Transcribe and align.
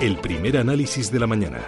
El 0.00 0.16
primer 0.16 0.56
análisis 0.56 1.12
de 1.12 1.20
la 1.20 1.26
mañana. 1.26 1.58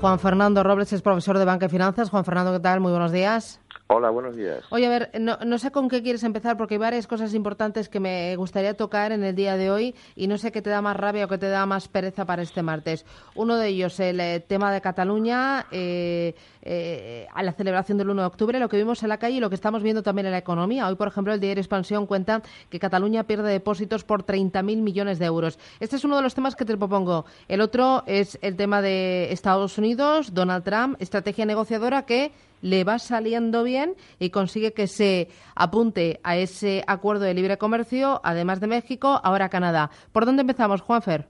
Juan 0.00 0.20
Fernando 0.20 0.62
Robles 0.62 0.92
es 0.92 1.02
profesor 1.02 1.36
de 1.36 1.44
Banca 1.44 1.66
y 1.66 1.68
Finanzas. 1.68 2.10
Juan 2.10 2.24
Fernando, 2.24 2.52
¿qué 2.52 2.60
tal? 2.60 2.78
Muy 2.78 2.92
buenos 2.92 3.10
días. 3.10 3.60
Hola, 3.86 4.08
buenos 4.08 4.34
días. 4.34 4.64
Oye, 4.70 4.86
a 4.86 4.88
ver, 4.88 5.10
no, 5.20 5.36
no, 5.44 5.58
sé 5.58 5.70
con 5.70 5.90
qué 5.90 6.02
quieres 6.02 6.22
empezar 6.24 6.56
porque 6.56 6.74
hay 6.74 6.78
varias 6.78 7.06
cosas 7.06 7.34
importantes 7.34 7.90
que 7.90 8.00
me 8.00 8.34
gustaría 8.36 8.72
tocar 8.72 9.12
en 9.12 9.22
el 9.22 9.36
día 9.36 9.58
de 9.58 9.70
hoy 9.70 9.94
y 10.16 10.26
no 10.26 10.38
sé 10.38 10.52
qué 10.52 10.62
te 10.62 10.70
da 10.70 10.80
más 10.80 10.96
rabia 10.96 11.26
o 11.26 11.28
qué 11.28 11.36
te 11.36 11.50
da 11.50 11.66
más 11.66 11.86
pereza 11.88 12.24
para 12.24 12.40
este 12.40 12.62
martes. 12.62 13.04
Uno 13.34 13.58
de 13.58 13.68
ellos, 13.68 14.00
el 14.00 14.20
eh, 14.20 14.40
tema 14.40 14.72
de 14.72 14.80
Cataluña, 14.80 15.66
eh, 15.70 16.34
eh, 16.62 17.26
a 17.34 17.42
la 17.42 17.52
celebración 17.52 17.98
del 17.98 18.08
1 18.08 18.22
de 18.22 18.26
octubre, 18.26 18.58
lo 18.58 18.70
que 18.70 18.78
vimos 18.78 19.02
en 19.02 19.10
la 19.10 19.18
calle 19.18 19.36
y 19.36 19.40
lo 19.40 19.50
que 19.50 19.54
estamos 19.54 19.82
viendo 19.82 20.02
también 20.02 20.24
en 20.24 20.32
la 20.32 20.38
economía. 20.38 20.88
Hoy, 20.88 20.94
por 20.94 21.08
ejemplo, 21.08 21.34
el 21.34 21.40
diario 21.40 21.60
Expansión 21.60 22.06
cuenta 22.06 22.40
que 22.70 22.78
Cataluña 22.80 23.24
pierde 23.24 23.52
depósitos 23.52 24.02
por 24.02 24.24
30.000 24.24 24.80
millones 24.80 25.18
de 25.18 25.26
euros. 25.26 25.58
Este 25.78 25.96
es 25.96 26.04
uno 26.04 26.16
de 26.16 26.22
los 26.22 26.34
temas 26.34 26.56
que 26.56 26.64
te 26.64 26.74
propongo. 26.74 27.26
El 27.48 27.60
otro 27.60 28.02
es 28.06 28.38
el 28.40 28.56
tema 28.56 28.80
de 28.80 29.30
Estados 29.30 29.76
Unidos, 29.76 30.32
Donald 30.32 30.64
Trump, 30.64 30.96
estrategia 31.02 31.44
negociadora 31.44 32.06
que 32.06 32.32
le 32.64 32.82
va 32.82 32.98
saliendo 32.98 33.62
bien 33.62 33.94
y 34.18 34.30
consigue 34.30 34.72
que 34.72 34.86
se 34.86 35.28
apunte 35.54 36.18
a 36.24 36.38
ese 36.38 36.82
acuerdo 36.86 37.24
de 37.26 37.34
libre 37.34 37.58
comercio, 37.58 38.22
además 38.24 38.58
de 38.58 38.68
México, 38.68 39.20
ahora 39.22 39.50
Canadá. 39.50 39.90
¿Por 40.12 40.24
dónde 40.24 40.40
empezamos, 40.40 40.80
Juanfer? 40.80 41.26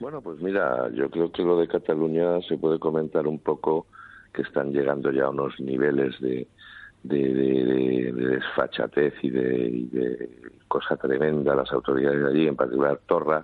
Bueno, 0.00 0.20
pues 0.20 0.40
mira, 0.40 0.90
yo 0.92 1.08
creo 1.08 1.30
que 1.30 1.42
lo 1.42 1.56
de 1.56 1.68
Cataluña 1.68 2.40
se 2.48 2.58
puede 2.58 2.80
comentar 2.80 3.28
un 3.28 3.38
poco 3.38 3.86
que 4.32 4.42
están 4.42 4.72
llegando 4.72 5.12
ya 5.12 5.26
a 5.26 5.30
unos 5.30 5.60
niveles 5.60 6.18
de, 6.20 6.48
de, 7.04 8.12
desfachatez 8.12 9.14
y 9.22 9.30
de, 9.30 10.30
cosa 10.66 10.96
tremenda 10.96 11.54
las 11.54 11.70
autoridades 11.70 12.24
de 12.24 12.28
allí, 12.28 12.48
en 12.48 12.56
particular 12.56 12.98
Torra, 13.06 13.42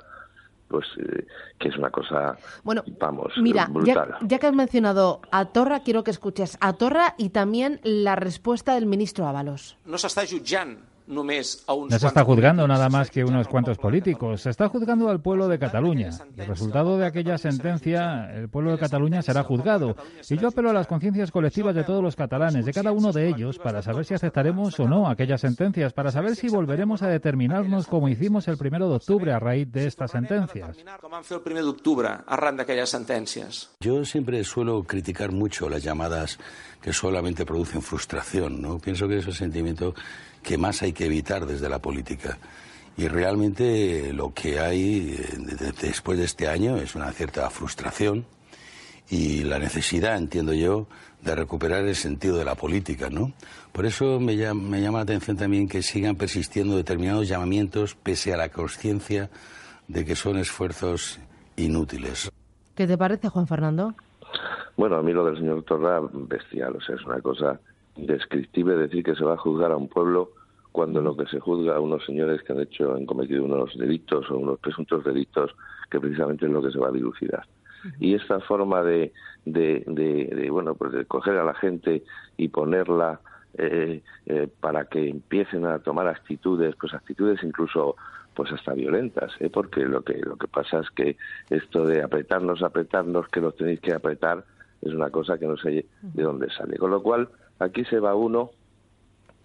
pues 0.68 0.86
eh, 0.98 1.26
que 1.58 1.68
es 1.68 1.76
una 1.76 1.90
cosa, 1.90 2.36
bueno, 2.64 2.82
vamos, 2.98 3.32
mira, 3.38 3.66
brutal. 3.66 4.16
Ya, 4.20 4.26
ya, 4.26 4.38
que 4.38 4.46
has 4.46 4.54
mencionado 4.54 5.20
a 5.30 5.46
Torra, 5.46 5.80
quiero 5.80 6.04
que 6.04 6.10
escuches 6.10 6.58
a 6.60 6.72
Torra 6.74 7.14
y 7.18 7.30
también 7.30 7.80
la 7.82 8.16
respuesta 8.16 8.74
del 8.74 8.86
ministro 8.86 9.26
Ábalos. 9.26 9.76
No 9.84 9.98
se 9.98 10.06
está 10.08 10.22
jutjant 10.26 10.95
no 11.06 11.98
se 11.98 12.06
está 12.06 12.24
juzgando 12.24 12.66
nada 12.66 12.88
más 12.88 13.10
que 13.10 13.24
unos 13.24 13.48
cuantos 13.48 13.78
políticos, 13.78 14.42
se 14.42 14.50
está 14.50 14.68
juzgando 14.68 15.08
al 15.08 15.20
pueblo 15.20 15.48
de 15.48 15.58
Cataluña. 15.58 16.10
El 16.36 16.46
resultado 16.46 16.98
de 16.98 17.06
aquella 17.06 17.38
sentencia, 17.38 18.30
el 18.34 18.48
pueblo 18.48 18.72
de 18.72 18.78
Cataluña 18.78 19.22
será 19.22 19.42
juzgado. 19.42 19.96
Y 20.28 20.36
yo 20.36 20.48
apelo 20.48 20.70
a 20.70 20.72
las 20.72 20.86
conciencias 20.86 21.30
colectivas 21.30 21.74
de 21.74 21.84
todos 21.84 22.02
los 22.02 22.16
catalanes, 22.16 22.64
de 22.64 22.72
cada 22.72 22.92
uno 22.92 23.12
de 23.12 23.28
ellos, 23.28 23.58
para 23.58 23.82
saber 23.82 24.04
si 24.04 24.14
aceptaremos 24.14 24.78
o 24.80 24.88
no 24.88 25.08
aquellas 25.08 25.40
sentencias, 25.40 25.92
para 25.92 26.10
saber 26.10 26.36
si 26.36 26.48
volveremos 26.48 27.02
a 27.02 27.08
determinarnos 27.08 27.86
como 27.86 28.08
hicimos 28.08 28.48
el 28.48 28.56
primero 28.56 28.88
de 28.88 28.96
octubre 28.96 29.32
a 29.32 29.38
raíz 29.38 29.70
de 29.70 29.86
estas 29.86 30.10
sentencias. 30.10 30.76
Yo 33.80 34.04
siempre 34.04 34.44
suelo 34.44 34.82
criticar 34.82 35.32
mucho 35.32 35.68
las 35.68 35.82
llamadas 35.82 36.38
que 36.80 36.92
solamente 36.92 37.44
producen 37.44 37.82
frustración, 37.82 38.60
¿no? 38.60 38.78
Pienso 38.78 39.08
que 39.08 39.18
ese 39.18 39.32
sentimiento 39.32 39.94
que 40.46 40.56
más 40.56 40.80
hay 40.82 40.92
que 40.92 41.06
evitar 41.06 41.44
desde 41.44 41.68
la 41.68 41.80
política. 41.80 42.38
Y 42.96 43.08
realmente 43.08 44.12
lo 44.12 44.32
que 44.32 44.60
hay 44.60 45.16
eh, 45.18 45.72
después 45.82 46.18
de 46.18 46.24
este 46.24 46.46
año 46.46 46.76
es 46.76 46.94
una 46.94 47.10
cierta 47.10 47.50
frustración 47.50 48.24
y 49.10 49.42
la 49.42 49.58
necesidad, 49.58 50.16
entiendo 50.16 50.54
yo, 50.54 50.86
de 51.20 51.34
recuperar 51.34 51.84
el 51.84 51.96
sentido 51.96 52.36
de 52.36 52.44
la 52.44 52.54
política, 52.54 53.10
¿no? 53.10 53.32
Por 53.72 53.86
eso 53.86 54.20
me 54.20 54.36
llama, 54.36 54.62
me 54.62 54.80
llama 54.80 54.98
la 54.98 55.02
atención 55.02 55.36
también 55.36 55.68
que 55.68 55.82
sigan 55.82 56.14
persistiendo 56.14 56.76
determinados 56.76 57.26
llamamientos 57.26 57.96
pese 57.96 58.32
a 58.32 58.36
la 58.36 58.48
conciencia 58.48 59.28
de 59.88 60.04
que 60.04 60.14
son 60.14 60.38
esfuerzos 60.38 61.18
inútiles. 61.56 62.30
¿Qué 62.76 62.86
te 62.86 62.96
parece, 62.96 63.28
Juan 63.28 63.48
Fernando? 63.48 63.94
Bueno, 64.76 64.96
a 64.96 65.02
mí 65.02 65.12
lo 65.12 65.24
del 65.26 65.38
señor 65.38 65.64
Torra, 65.64 66.00
bestial, 66.12 66.76
o 66.76 66.80
sea, 66.80 66.94
es 66.94 67.04
una 67.04 67.20
cosa 67.20 67.58
indescriptible 67.96 68.76
decir 68.76 69.04
que 69.04 69.14
se 69.14 69.24
va 69.24 69.34
a 69.34 69.38
juzgar 69.38 69.72
a 69.72 69.76
un 69.76 69.88
pueblo 69.88 70.30
cuando 70.72 71.00
lo 71.00 71.16
que 71.16 71.26
se 71.26 71.40
juzga 71.40 71.76
a 71.76 71.80
unos 71.80 72.04
señores 72.04 72.42
que 72.42 72.52
han 72.52 72.60
hecho, 72.60 72.94
han 72.94 73.06
cometido 73.06 73.44
unos 73.44 73.76
delitos 73.78 74.30
o 74.30 74.36
unos 74.36 74.58
presuntos 74.58 75.04
delitos 75.04 75.54
que 75.90 75.98
precisamente 75.98 76.46
es 76.46 76.52
lo 76.52 76.62
que 76.62 76.70
se 76.70 76.78
va 76.78 76.88
a 76.88 76.92
dilucidar. 76.92 77.46
Y 77.98 78.14
esta 78.14 78.40
forma 78.40 78.82
de, 78.82 79.12
de, 79.44 79.84
de, 79.86 80.50
bueno, 80.50 80.74
pues 80.74 80.92
de 80.92 81.04
coger 81.04 81.36
a 81.38 81.44
la 81.44 81.54
gente 81.54 82.02
y 82.36 82.48
ponerla 82.48 83.20
eh, 83.56 84.02
eh, 84.26 84.48
para 84.60 84.84
que 84.86 85.08
empiecen 85.08 85.64
a 85.64 85.78
tomar 85.78 86.08
actitudes, 86.08 86.74
pues 86.78 86.92
actitudes 86.94 87.42
incluso 87.42 87.96
pues 88.34 88.52
hasta 88.52 88.74
violentas, 88.74 89.32
¿eh? 89.40 89.48
porque 89.48 89.80
lo 89.86 90.02
que 90.02 90.18
lo 90.18 90.36
que 90.36 90.46
pasa 90.46 90.80
es 90.80 90.90
que 90.90 91.16
esto 91.48 91.86
de 91.86 92.02
apretarnos, 92.02 92.62
apretarnos, 92.62 93.28
que 93.28 93.40
los 93.40 93.56
tenéis 93.56 93.80
que 93.80 93.94
apretar, 93.94 94.44
es 94.82 94.92
una 94.92 95.08
cosa 95.08 95.38
que 95.38 95.46
no 95.46 95.56
sé 95.56 95.86
de 96.02 96.22
dónde 96.22 96.50
sale. 96.50 96.76
Con 96.76 96.90
lo 96.90 97.02
cual, 97.02 97.30
aquí 97.58 97.84
se 97.84 98.00
va 98.00 98.14
uno, 98.14 98.50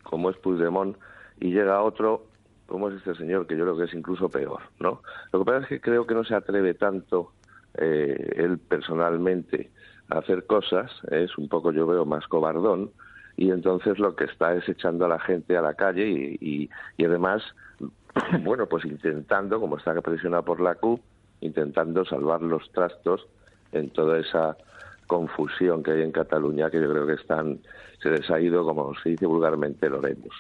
como 0.04 0.30
es 0.30 0.38
Puigdemont, 0.38 0.98
y 1.40 1.52
llega 1.52 1.82
otro 1.82 2.26
como 2.72 2.88
es 2.88 2.96
este 2.96 3.16
señor, 3.16 3.48
que 3.48 3.58
yo 3.58 3.66
creo 3.66 3.76
que 3.76 3.84
es 3.84 3.94
incluso 3.94 4.30
peor, 4.30 4.62
¿no? 4.80 5.02
Lo 5.34 5.40
que 5.40 5.46
pasa 5.46 5.60
es 5.64 5.68
que 5.68 5.82
creo 5.82 6.08
que 6.08 6.14
no 6.14 6.24
se 6.24 6.36
atreve 6.36 6.74
tanto 6.74 7.34
eh, 7.78 8.34
él 8.38 8.60
personalmente 8.60 9.72
a 10.08 10.20
hacer 10.20 10.46
cosas, 10.46 10.90
es 11.12 11.38
un 11.38 11.50
poco, 11.50 11.74
yo 11.74 11.86
veo, 11.86 12.06
más 12.06 12.26
cobardón, 12.28 12.92
y 13.36 13.52
entonces 13.52 14.00
lo 14.00 14.16
que 14.16 14.24
está 14.24 14.56
es 14.56 14.70
echando 14.70 15.04
a 15.04 15.10
la 15.10 15.20
gente 15.20 15.58
a 15.58 15.62
la 15.62 15.74
calle 15.74 16.08
y, 16.40 16.70
y, 16.98 17.06
además, 17.06 17.44
bueno, 18.42 18.68
pues 18.68 18.86
intentando, 18.86 19.60
como 19.60 19.78
está 19.78 19.94
presionado 20.02 20.44
por 20.44 20.62
la 20.62 20.76
CUP, 20.76 21.02
intentando 21.42 22.06
salvar 22.06 22.42
los 22.42 22.72
trastos 22.72 23.28
en 23.74 23.90
toda 23.90 24.18
esa 24.20 24.56
confusión 25.12 25.84
que 25.84 25.92
hay 25.92 26.04
en 26.04 26.14
Cataluña, 26.14 26.70
que 26.72 26.80
yo 26.80 26.90
creo 26.90 27.06
que 27.06 27.16
están, 27.16 27.60
se 28.02 28.10
les 28.10 28.32
ha 28.32 28.40
ido, 28.40 28.64
como 28.64 28.96
se 28.96 29.10
dice 29.10 29.26
vulgarmente, 29.26 29.90
Loremos. 29.90 30.34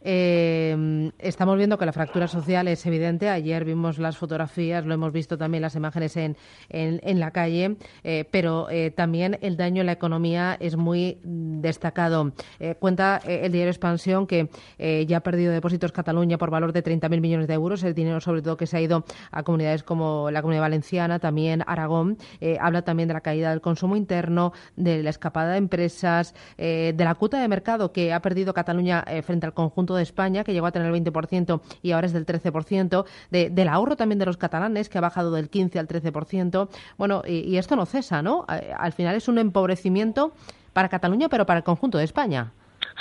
Eh, 0.00 1.10
estamos 1.18 1.56
viendo 1.56 1.76
que 1.78 1.86
la 1.86 1.92
fractura 1.92 2.28
social 2.28 2.68
es 2.68 2.84
evidente. 2.86 3.28
Ayer 3.28 3.64
vimos 3.64 3.98
las 3.98 4.16
fotografías, 4.16 4.84
lo 4.84 4.94
hemos 4.94 5.12
visto 5.12 5.36
también 5.36 5.62
las 5.62 5.74
imágenes 5.74 6.16
en, 6.16 6.36
en, 6.68 7.20
la 7.20 7.30
calle, 7.32 7.76
eh, 8.04 8.24
pero 8.30 8.70
eh, 8.70 8.90
también 8.90 9.38
el 9.42 9.56
daño 9.56 9.80
en 9.80 9.86
la 9.86 9.92
economía 9.92 10.56
es 10.60 10.76
muy 10.76 11.18
destacado. 11.22 12.32
Eh, 12.60 12.76
cuenta 12.78 13.20
el 13.26 13.52
diario 13.52 13.70
Expansión 13.70 14.26
que 14.26 14.48
ya 14.78 15.18
ha 15.18 15.20
perdido 15.20 15.52
depósitos 15.52 15.92
Cataluña 15.92 16.38
por 16.38 16.50
valor 16.50 16.72
de 16.72 16.82
30.000 16.82 17.20
millones 17.20 17.48
de 17.48 17.54
euros, 17.54 17.82
el 17.82 17.94
dinero 17.94 18.20
sobre 18.20 18.42
todo 18.42 18.56
que 18.56 18.66
se 18.66 18.76
ha 18.76 18.80
ido 18.80 19.04
a 19.30 19.42
comunidades 19.42 19.82
como 19.82 20.30
la 20.30 20.40
Comunidad 20.40 20.62
Valenciana, 20.62 21.18
también 21.18 21.62
Aragón. 21.66 22.18
habla 22.60 22.82
también 22.82 23.08
de 23.08 23.14
la 23.14 23.20
caída 23.20 23.50
del 23.50 23.60
consumo 23.60 23.96
interno, 23.96 24.52
de 24.76 25.02
la 25.02 25.10
escapada 25.10 25.52
de 25.52 25.58
empresas, 25.58 26.34
de 26.56 26.94
la 26.96 27.14
cuota 27.14 27.40
de 27.40 27.48
mercado 27.48 27.92
que 27.92 28.12
ha 28.12 28.20
perdido 28.20 28.54
Cataluña 28.54 29.04
frente 29.22 29.46
al 29.46 29.54
conjunto 29.54 29.87
de 29.96 30.02
España, 30.02 30.44
que 30.44 30.52
llegó 30.52 30.66
a 30.66 30.72
tener 30.72 30.92
el 30.92 31.04
20% 31.04 31.60
y 31.82 31.92
ahora 31.92 32.06
es 32.06 32.12
del 32.12 32.26
13%, 32.26 33.04
de, 33.30 33.50
del 33.50 33.68
ahorro 33.68 33.96
también 33.96 34.18
de 34.18 34.26
los 34.26 34.36
catalanes, 34.36 34.88
que 34.88 34.98
ha 34.98 35.00
bajado 35.00 35.32
del 35.32 35.48
15 35.48 35.78
al 35.78 35.88
13%. 35.88 36.68
Bueno, 36.96 37.22
y, 37.26 37.56
esto 37.56 37.76
no 37.76 37.86
cesa, 37.86 38.22
¿no? 38.22 38.44
Al 38.48 38.92
final 38.92 39.16
es 39.16 39.28
un 39.28 39.38
empobrecimiento 39.38 40.32
para 40.72 40.88
Cataluña, 40.88 41.28
pero 41.28 41.46
para 41.46 41.58
el 41.58 41.64
conjunto 41.64 41.98
de 41.98 42.04
España. 42.04 42.52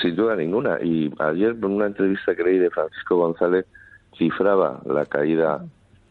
Sin 0.01 0.15
duda 0.15 0.35
ninguna. 0.35 0.79
Y 0.81 1.13
ayer, 1.19 1.51
en 1.51 1.65
una 1.65 1.87
entrevista 1.87 2.35
que 2.35 2.43
leí 2.43 2.57
de 2.57 2.69
Francisco 2.69 3.17
González, 3.17 3.65
cifraba 4.17 4.81
la 4.85 5.05
caída 5.05 5.63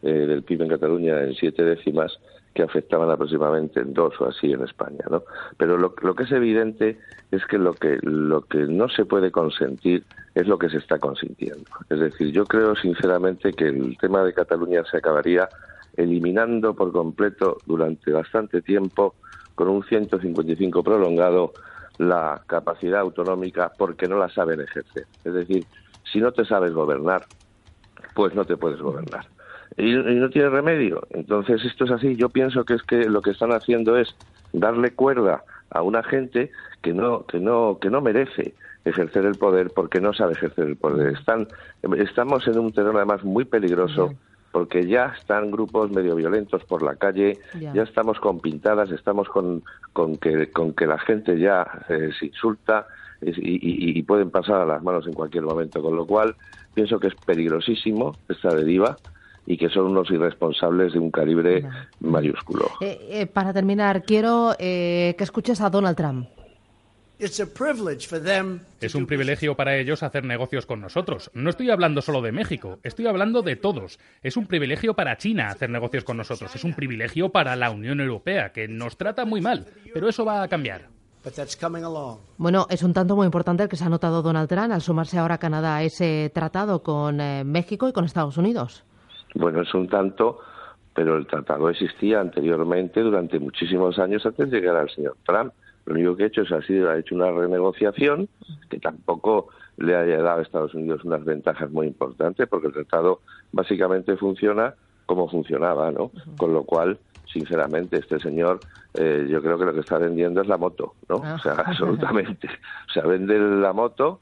eh, 0.03 0.09
del 0.11 0.43
PIB 0.43 0.63
en 0.63 0.69
Cataluña 0.69 1.21
en 1.21 1.33
siete 1.33 1.63
décimas 1.63 2.19
que 2.53 2.63
afectaban 2.63 3.09
aproximadamente 3.11 3.79
en 3.79 3.93
dos 3.93 4.19
o 4.19 4.25
así 4.25 4.51
en 4.51 4.63
España, 4.63 5.05
¿no? 5.09 5.23
Pero 5.57 5.77
lo, 5.77 5.93
lo, 6.01 6.15
que 6.15 6.23
es 6.23 6.31
evidente 6.31 6.97
es 7.29 7.45
que 7.45 7.59
lo 7.59 7.73
que 7.73 7.99
lo 8.01 8.41
que 8.41 8.59
no 8.59 8.89
se 8.89 9.05
puede 9.05 9.29
consentir 9.29 10.03
es 10.33 10.47
lo 10.47 10.57
que 10.57 10.69
se 10.69 10.77
está 10.77 10.97
consintiendo. 10.97 11.65
Es 11.89 11.99
decir, 11.99 12.31
yo 12.31 12.45
creo 12.45 12.75
sinceramente 12.75 13.53
que 13.53 13.67
el 13.67 13.95
tema 13.99 14.23
de 14.23 14.33
Cataluña 14.33 14.83
se 14.89 14.97
acabaría 14.97 15.47
eliminando 15.97 16.73
por 16.73 16.91
completo 16.91 17.57
durante 17.65 18.11
bastante 18.11 18.61
tiempo 18.61 19.15
con 19.55 19.67
un 19.67 19.83
155 19.83 20.83
prolongado 20.83 21.53
la 21.97 22.41
capacidad 22.45 23.01
autonómica 23.01 23.71
porque 23.77 24.07
no 24.07 24.17
la 24.17 24.29
saben 24.29 24.61
ejercer. 24.61 25.05
Es 25.23 25.33
decir, 25.33 25.65
si 26.11 26.19
no 26.19 26.31
te 26.31 26.45
sabes 26.45 26.71
gobernar, 26.71 27.25
pues 28.13 28.35
no 28.35 28.45
te 28.45 28.55
puedes 28.57 28.79
gobernar. 28.79 29.25
Y, 29.75 29.93
no 29.93 30.29
tiene 30.29 30.49
remedio. 30.49 31.05
Entonces 31.11 31.63
esto 31.65 31.85
es 31.85 31.91
así. 31.91 32.15
Yo 32.15 32.29
pienso 32.29 32.63
que 32.65 32.75
es 32.75 32.83
que 32.83 33.09
lo 33.09 33.21
que 33.21 33.31
están 33.31 33.51
haciendo 33.51 33.97
es 33.97 34.15
darle 34.53 34.91
cuerda 34.91 35.43
a 35.69 35.81
una 35.81 36.03
gente 36.03 36.51
que 36.81 36.93
no 36.93 37.25
que 37.25 37.39
no 37.39 37.77
que 37.81 37.89
no 37.89 38.01
merece 38.01 38.53
ejercer 38.85 39.25
el 39.25 39.35
poder 39.35 39.71
porque 39.75 39.99
no 39.99 40.13
sabe 40.13 40.33
ejercer 40.33 40.65
el 40.65 40.77
poder. 40.77 41.13
Están 41.13 41.47
estamos 41.97 42.47
en 42.47 42.59
un 42.59 42.71
terreno 42.71 42.97
además 42.97 43.23
muy 43.23 43.45
peligroso 43.45 44.13
porque 44.51 44.87
ya 44.87 45.13
están 45.19 45.51
grupos 45.51 45.91
medio 45.91 46.15
violentos 46.15 46.63
por 46.63 46.81
la 46.81 46.95
calle, 46.95 47.37
ya, 47.59 47.83
estamos 47.83 48.19
con 48.19 48.39
pintadas, 48.39 48.89
estamos 48.89 49.27
con, 49.29 49.61
con, 49.93 50.17
que, 50.17 50.49
con 50.51 50.73
que 50.73 50.87
la 50.87 50.97
gente 50.97 51.37
ya 51.37 51.67
eh, 51.89 52.09
se 52.17 52.27
insulta 52.27 52.87
y, 53.21 54.01
pueden 54.03 54.29
pasar 54.31 54.61
a 54.61 54.65
las 54.65 54.81
manos 54.81 55.05
en 55.05 55.13
cualquier 55.13 55.43
momento, 55.43 55.81
con 55.81 55.95
lo 55.95 56.05
cual 56.05 56.35
pienso 56.73 56.99
que 56.99 57.07
es 57.07 57.15
peligrosísimo 57.15 58.15
esta 58.29 58.53
deriva 58.53 58.97
y 59.47 59.57
que 59.57 59.69
son 59.69 59.87
unos 59.87 60.11
irresponsables 60.11 60.93
de 60.93 60.99
un 60.99 61.09
calibre 61.09 61.67
mayúsculo. 62.01 62.69
Eh, 62.81 62.99
eh, 63.09 63.25
para 63.25 63.51
terminar, 63.53 64.03
quiero 64.03 64.53
que 64.59 65.15
escuches 65.17 65.61
a 65.61 65.69
Donald 65.71 65.97
Trump. 65.97 66.27
Es 67.19 68.93
un 68.93 69.07
privilegio 69.07 69.55
para 69.55 69.75
ellos 69.75 70.03
hacer 70.03 70.23
negocios 70.23 70.67
con 70.67 70.81
nosotros. 70.81 71.31
No 71.33 71.49
estoy 71.49 71.71
hablando 71.71 72.03
solo 72.03 72.21
de 72.21 72.31
México, 72.31 72.77
estoy 72.83 73.07
hablando 73.07 73.41
de 73.41 73.55
todos. 73.55 73.97
Es 74.21 74.37
un 74.37 74.45
privilegio 74.45 74.93
para 74.93 75.17
China 75.17 75.47
hacer 75.47 75.71
negocios 75.71 76.03
con 76.03 76.17
nosotros. 76.17 76.53
Es 76.53 76.63
un 76.63 76.75
privilegio 76.75 77.29
para 77.29 77.55
la 77.55 77.71
Unión 77.71 78.01
Europea, 78.01 78.51
que 78.51 78.67
nos 78.67 78.97
trata 78.97 79.25
muy 79.25 79.41
mal. 79.41 79.65
Pero 79.91 80.07
eso 80.07 80.25
va 80.25 80.43
a 80.43 80.47
cambiar. 80.47 80.89
Bueno, 82.37 82.67
es 82.69 82.83
un 82.83 82.93
tanto 82.93 83.15
muy 83.15 83.25
importante 83.25 83.63
el 83.63 83.69
que 83.69 83.75
se 83.75 83.83
ha 83.83 83.89
notado 83.89 84.21
Donald 84.21 84.47
Trump 84.47 84.71
al 84.71 84.81
sumarse 84.81 85.17
ahora 85.17 85.39
Canadá 85.39 85.77
a 85.77 85.83
ese 85.83 86.31
tratado 86.33 86.83
con 86.83 87.19
eh, 87.19 87.43
México 87.43 87.89
y 87.89 87.93
con 87.93 88.05
Estados 88.05 88.37
Unidos. 88.37 88.85
Bueno, 89.35 89.61
es 89.61 89.73
un 89.73 89.87
tanto, 89.87 90.39
pero 90.93 91.17
el 91.17 91.27
tratado 91.27 91.69
existía 91.69 92.19
anteriormente 92.19 93.01
durante 93.01 93.39
muchísimos 93.39 93.99
años 93.99 94.25
antes 94.25 94.49
de 94.49 94.59
llegar 94.59 94.77
al 94.77 94.89
señor 94.89 95.15
Trump. 95.25 95.53
Lo 95.85 95.93
único 95.93 96.17
que 96.17 96.23
ha 96.23 96.27
hecho 96.27 96.41
es 96.41 96.51
ha 96.51 96.61
sido 96.61 96.89
ha 96.89 96.97
hecho 96.97 97.15
una 97.15 97.31
renegociación 97.31 98.27
que 98.69 98.79
tampoco 98.79 99.49
le 99.77 99.95
haya 99.95 100.21
dado 100.21 100.39
a 100.39 100.41
Estados 100.41 100.73
Unidos 100.73 101.03
unas 101.03 101.23
ventajas 101.23 101.71
muy 101.71 101.87
importantes 101.87 102.47
porque 102.47 102.67
el 102.67 102.73
tratado 102.73 103.21
básicamente 103.51 104.17
funciona 104.17 104.73
como 105.05 105.29
funcionaba, 105.29 105.91
¿no? 105.91 106.11
Con 106.37 106.53
lo 106.53 106.63
cual, 106.63 106.99
sinceramente, 107.31 107.97
este 107.97 108.19
señor, 108.19 108.59
eh, 108.93 109.25
yo 109.29 109.41
creo 109.41 109.57
que 109.57 109.65
lo 109.65 109.73
que 109.73 109.79
está 109.79 109.97
vendiendo 109.97 110.41
es 110.41 110.47
la 110.47 110.57
moto, 110.57 110.95
¿no? 111.09 111.15
O 111.15 111.39
sea, 111.39 111.53
absolutamente. 111.65 112.47
O 112.89 112.91
sea, 112.91 113.03
vende 113.03 113.39
la 113.39 113.73
moto. 113.73 114.19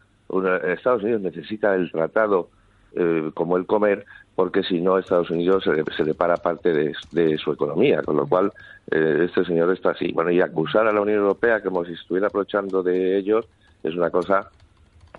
Estados 0.64 1.04
Unidos 1.04 1.22
necesita 1.22 1.76
el 1.76 1.92
tratado 1.92 2.50
eh, 2.96 3.32
como 3.34 3.58
el 3.58 3.66
comer, 3.66 4.06
porque 4.36 4.64
si 4.64 4.82
no 4.82 4.98
Estados 4.98 5.30
Unidos 5.30 5.64
se, 5.64 6.04
se 6.04 6.14
para 6.14 6.38
parte 6.38 6.74
de, 6.74 7.38
su 7.38 7.52
economía, 7.52 8.02
con 8.04 8.18
lo 8.18 8.28
cual 8.28 8.52
eh, 8.92 9.26
este 9.26 9.46
señor 9.46 9.72
está 9.72 9.92
así. 9.92 10.12
Bueno, 10.12 10.32
y 10.32 10.42
acusar 10.42 10.88
a 10.88 10.94
la 10.94 11.02
Unión 11.02 11.20
Europea 11.20 11.62
como 11.62 11.86
si 11.86 11.94
estuviera 11.94 12.28
aprovechando 12.28 12.84
de 12.84 13.18
ellos 13.18 13.46
es 13.84 13.96
una 13.96 14.10
cosa 14.10 14.50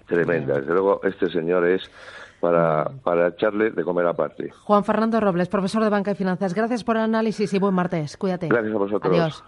tremenda. 0.06 0.58
Desde 0.58 0.73
luego, 0.73 1.00
este 1.05 1.31
señor 1.31 1.67
es 1.67 1.82
para, 2.40 2.90
para 3.02 3.28
echarle 3.28 3.70
de 3.70 3.84
comer 3.84 4.06
aparte. 4.06 4.50
Juan 4.50 4.84
Fernando 4.84 5.20
Robles, 5.20 5.49
profesor 5.49 5.82
de 5.82 5.90
Banca 5.90 6.12
y 6.12 6.14
Finanzas, 6.14 6.55
gracias 6.55 6.84
por 6.84 6.96
el 6.96 7.02
análisis 7.02 7.52
y 7.52 7.58
buen 7.58 7.75
martes. 7.75 8.17
Cuídate. 8.17 8.49
Gracias 8.49 8.75
a 8.75 8.78
vosotros. 8.78 9.12
Adiós. 9.12 9.44